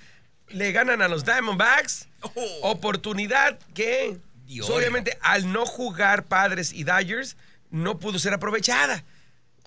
le 0.48 0.72
ganan 0.72 1.02
a 1.02 1.08
los 1.08 1.24
Diamondbacks. 1.24 2.08
Oh. 2.22 2.58
Oportunidad 2.70 3.58
que, 3.74 4.16
Dios. 4.46 4.68
obviamente, 4.70 5.18
al 5.20 5.52
no 5.52 5.66
jugar 5.66 6.24
Padres 6.24 6.72
y 6.72 6.84
Dodgers, 6.84 7.36
no 7.70 7.98
pudo 7.98 8.18
ser 8.18 8.32
aprovechada. 8.34 9.04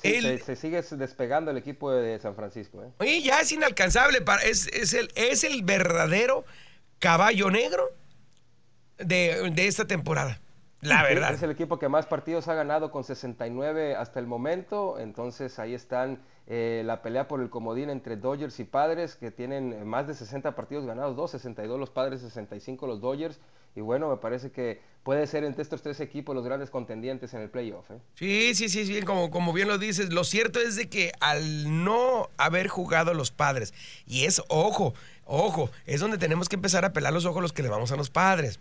Sí, 0.01 0.15
El- 0.15 0.39
se, 0.39 0.45
se 0.45 0.55
sigue 0.55 0.81
despegando 0.91 1.51
el 1.51 1.57
equipo 1.57 1.91
de 1.91 2.17
San 2.19 2.35
Francisco. 2.35 2.83
¿eh? 2.83 2.89
Oye, 2.99 3.21
ya 3.21 3.41
es 3.41 3.51
inalcanzable. 3.51 4.21
para- 4.21 4.43
es, 4.43 4.67
es 4.67 4.93
el, 4.93 5.11
es 5.15 5.43
el 5.43 5.63
verdadero 5.63 6.45
caballo 6.99 7.49
negro 7.51 7.89
de, 8.97 9.51
de 9.53 9.67
esta 9.67 9.85
temporada. 9.85 10.39
La 10.81 11.03
verdad. 11.03 11.33
Es 11.33 11.43
el 11.43 11.51
equipo 11.51 11.77
que 11.77 11.89
más 11.89 12.05
partidos 12.05 12.47
ha 12.47 12.53
ganado 12.53 12.89
con 12.91 13.03
69 13.03 13.95
hasta 13.95 14.19
el 14.19 14.27
momento. 14.27 14.97
Entonces 14.97 15.59
ahí 15.59 15.73
están 15.73 16.21
eh, 16.47 16.83
la 16.85 17.01
pelea 17.01 17.27
por 17.27 17.41
el 17.41 17.49
comodín 17.49 17.89
entre 17.89 18.15
Dodgers 18.15 18.59
y 18.59 18.63
Padres, 18.63 19.15
que 19.15 19.29
tienen 19.29 19.85
más 19.87 20.07
de 20.07 20.13
60 20.13 20.55
partidos 20.55 20.85
ganados, 20.85 21.15
dos, 21.15 21.31
62 21.31 21.79
los 21.79 21.89
Padres, 21.89 22.21
65 22.21 22.87
los 22.87 23.01
Dodgers. 23.01 23.39
Y 23.75 23.81
bueno, 23.81 24.09
me 24.09 24.17
parece 24.17 24.51
que 24.51 24.81
puede 25.03 25.27
ser 25.27 25.43
entre 25.43 25.61
estos 25.61 25.81
tres 25.81 25.99
equipos 25.99 26.35
los 26.35 26.43
grandes 26.43 26.69
contendientes 26.69 27.33
en 27.33 27.41
el 27.41 27.49
playoff. 27.49 27.91
¿eh? 27.91 27.99
Sí, 28.15 28.55
sí, 28.55 28.69
sí, 28.69 28.85
sí, 28.85 29.01
como, 29.03 29.29
como 29.29 29.53
bien 29.53 29.67
lo 29.67 29.77
dices, 29.77 30.11
lo 30.11 30.23
cierto 30.23 30.59
es 30.59 30.75
de 30.75 30.89
que 30.89 31.11
al 31.19 31.83
no 31.83 32.29
haber 32.37 32.67
jugado 32.67 33.13
los 33.13 33.31
padres, 33.31 33.73
y 34.07 34.25
es, 34.25 34.41
ojo, 34.47 34.93
ojo, 35.25 35.69
es 35.85 36.01
donde 36.01 36.17
tenemos 36.17 36.49
que 36.49 36.55
empezar 36.55 36.83
a 36.83 36.93
pelar 36.93 37.13
los 37.13 37.25
ojos 37.25 37.41
los 37.41 37.53
que 37.53 37.63
le 37.63 37.69
vamos 37.69 37.91
a 37.91 37.95
los 37.95 38.09
padres. 38.09 38.59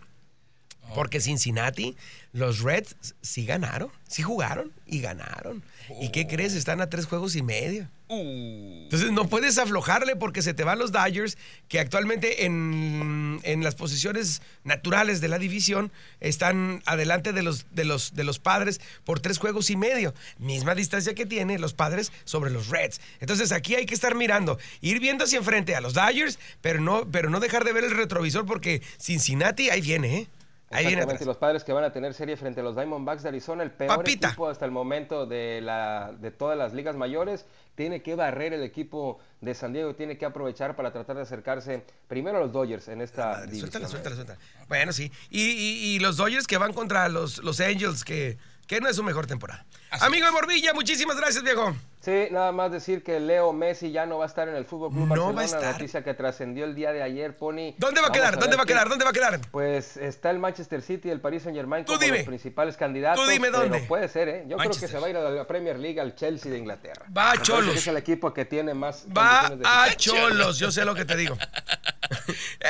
Porque 0.95 1.21
Cincinnati, 1.21 1.95
los 2.33 2.61
Reds 2.61 3.15
sí 3.21 3.45
ganaron, 3.45 3.89
sí 4.07 4.21
jugaron 4.21 4.71
y 4.85 5.01
ganaron. 5.01 5.63
¿Y 6.01 6.09
qué 6.09 6.27
crees? 6.27 6.53
Están 6.53 6.81
a 6.81 6.89
tres 6.89 7.05
juegos 7.05 7.35
y 7.35 7.41
medio. 7.41 7.89
Uh, 8.11 8.85
Entonces 8.85 9.11
no 9.11 9.27
puedes 9.29 9.59
aflojarle 9.59 10.15
porque 10.15 10.41
se 10.41 10.55
te 10.55 10.63
van 10.63 10.79
los 10.79 10.91
Dodgers, 10.91 11.37
que 11.67 11.79
actualmente 11.79 12.45
en, 12.45 13.39
en 13.43 13.63
las 13.63 13.75
posiciones 13.75 14.41
naturales 14.63 15.21
de 15.21 15.27
la 15.27 15.37
división 15.37 15.91
están 16.19 16.81
adelante 16.87 17.33
de 17.33 17.43
los, 17.43 17.67
de, 17.69 17.85
los, 17.85 18.15
de 18.15 18.23
los 18.23 18.39
padres 18.39 18.81
por 19.03 19.19
tres 19.19 19.37
juegos 19.37 19.69
y 19.69 19.75
medio. 19.75 20.15
Misma 20.39 20.73
distancia 20.73 21.13
que 21.13 21.27
tiene 21.27 21.59
los 21.59 21.73
padres 21.73 22.11
sobre 22.25 22.49
los 22.49 22.69
Reds. 22.69 22.99
Entonces 23.19 23.51
aquí 23.51 23.75
hay 23.75 23.85
que 23.85 23.93
estar 23.93 24.15
mirando, 24.15 24.57
ir 24.81 24.99
viendo 24.99 25.25
hacia 25.25 25.37
enfrente 25.37 25.75
a 25.75 25.81
los 25.81 25.93
Dodgers, 25.93 26.39
pero 26.61 26.81
no, 26.81 27.07
pero 27.11 27.29
no 27.29 27.39
dejar 27.39 27.63
de 27.63 27.73
ver 27.73 27.83
el 27.83 27.95
retrovisor 27.95 28.47
porque 28.47 28.81
Cincinnati 28.99 29.69
ahí 29.69 29.81
viene, 29.81 30.17
¿eh? 30.17 30.27
Ahí 30.71 30.85
viene 30.85 31.05
los 31.25 31.37
padres 31.37 31.63
que 31.63 31.73
van 31.73 31.83
a 31.83 31.91
tener 31.91 32.13
serie 32.13 32.37
frente 32.37 32.59
a 32.59 32.63
los 32.63 32.75
Diamondbacks 32.75 33.23
de 33.23 33.29
Arizona, 33.29 33.63
el 33.63 33.71
peor 33.71 33.97
Papita. 33.97 34.27
equipo 34.27 34.47
hasta 34.47 34.65
el 34.65 34.71
momento 34.71 35.25
de, 35.25 35.61
la, 35.61 36.13
de 36.19 36.29
todas 36.31 36.57
las 36.57 36.73
ligas 36.73 36.95
mayores, 36.95 37.45
tiene 37.75 38.01
que 38.03 38.13
barrer 38.15 38.53
el 38.53 38.61
equipo 38.63 39.19
de 39.41 39.53
San 39.55 39.73
Diego, 39.73 39.95
tiene 39.95 40.17
que 40.17 40.25
aprovechar 40.25 40.75
para 40.75 40.91
tratar 40.91 41.15
de 41.15 41.23
acercarse 41.23 41.83
primero 42.07 42.37
a 42.37 42.41
los 42.41 42.51
Dodgers 42.51 42.87
en 42.89 43.01
esta 43.01 43.25
Madre, 43.27 43.41
división. 43.51 43.71
suéltala, 43.71 43.85
¿eh? 43.85 43.89
suéltala, 43.89 44.15
suéltala. 44.15 44.39
Bueno, 44.67 44.93
sí. 44.93 45.11
Y, 45.31 45.41
y- 45.41 45.95
y 45.95 45.99
los 45.99 46.17
Dodgers 46.17 46.45
que 46.45 46.57
van 46.57 46.73
contra 46.73 47.09
los, 47.09 47.39
los 47.43 47.59
Angels, 47.61 48.03
que, 48.03 48.37
que 48.69 48.79
no 48.79 48.87
es 48.87 48.95
su 48.95 49.03
mejor 49.03 49.25
temporada. 49.25 49.65
Así 49.89 50.05
Amigo 50.05 50.27
de 50.27 50.31
Morvilla, 50.31 50.75
muchísimas 50.75 51.17
gracias, 51.17 51.43
viejo. 51.43 51.75
Sí, 52.01 52.27
nada 52.29 52.51
más 52.51 52.71
decir 52.71 53.03
que 53.03 53.19
Leo 53.19 53.51
Messi 53.51 53.91
ya 53.91 54.05
no 54.05 54.19
va 54.19 54.25
a 54.25 54.27
estar 54.27 54.47
en 54.47 54.55
el 54.55 54.63
Fútbol 54.63 54.91
Club 54.91 55.07
No 55.07 55.07
va 55.07 55.15
a 55.15 55.33
Barcelona, 55.33 55.43
estar. 55.45 55.71
noticia 55.73 56.03
que 56.03 56.13
trascendió 56.13 56.65
el 56.65 56.75
día 56.75 56.91
de 56.93 57.01
ayer, 57.01 57.35
Pony. 57.35 57.73
¿Dónde 57.79 57.99
va 57.99 58.09
a 58.09 58.11
quedar? 58.11 58.37
¿Dónde 58.37 58.55
va 58.55 58.63
a 58.63 58.65
quedar? 58.67 58.87
¿Dónde 58.87 59.03
va 59.05 59.09
a 59.09 59.13
quedar? 59.13 59.41
Pues 59.49 59.97
está 59.97 60.29
el 60.29 60.37
Manchester 60.37 60.83
City 60.83 61.07
y 61.07 61.11
el 61.11 61.19
Paris 61.19 61.41
Saint 61.43 61.57
Germain 61.57 61.83
Tú 61.83 61.93
como 61.93 62.05
dime. 62.05 62.17
los 62.19 62.27
principales 62.27 62.77
candidatos. 62.77 63.25
Tú 63.25 63.29
dime 63.31 63.49
dónde. 63.49 63.77
Pero 63.79 63.87
puede 63.87 64.07
ser, 64.07 64.29
¿eh? 64.29 64.43
Yo 64.47 64.57
creo 64.57 64.69
que 64.69 64.87
se 64.87 64.99
va 64.99 65.07
a 65.07 65.09
ir 65.09 65.17
a 65.17 65.29
la 65.31 65.47
Premier 65.47 65.79
League 65.79 65.99
al 65.99 66.13
Chelsea 66.15 66.51
de 66.51 66.59
Inglaterra. 66.59 67.07
Va 67.17 67.31
a 67.31 67.41
Cholos. 67.41 67.75
Es 67.75 67.87
el 67.87 67.97
equipo 67.97 68.31
que 68.35 68.45
tiene 68.45 68.75
más. 68.75 69.07
Va 69.07 69.49
de 69.49 69.63
a. 69.67 69.87
Cholos, 69.97 70.59
yo 70.59 70.69
sé 70.71 70.85
lo 70.85 70.93
que 70.93 71.05
te 71.05 71.15
digo. 71.15 71.35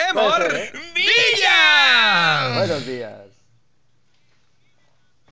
¡Emor 0.09 0.43
¿eh? 0.55 0.71
Villa! 0.95 2.57
Buenos 2.57 2.85
días. 2.85 3.13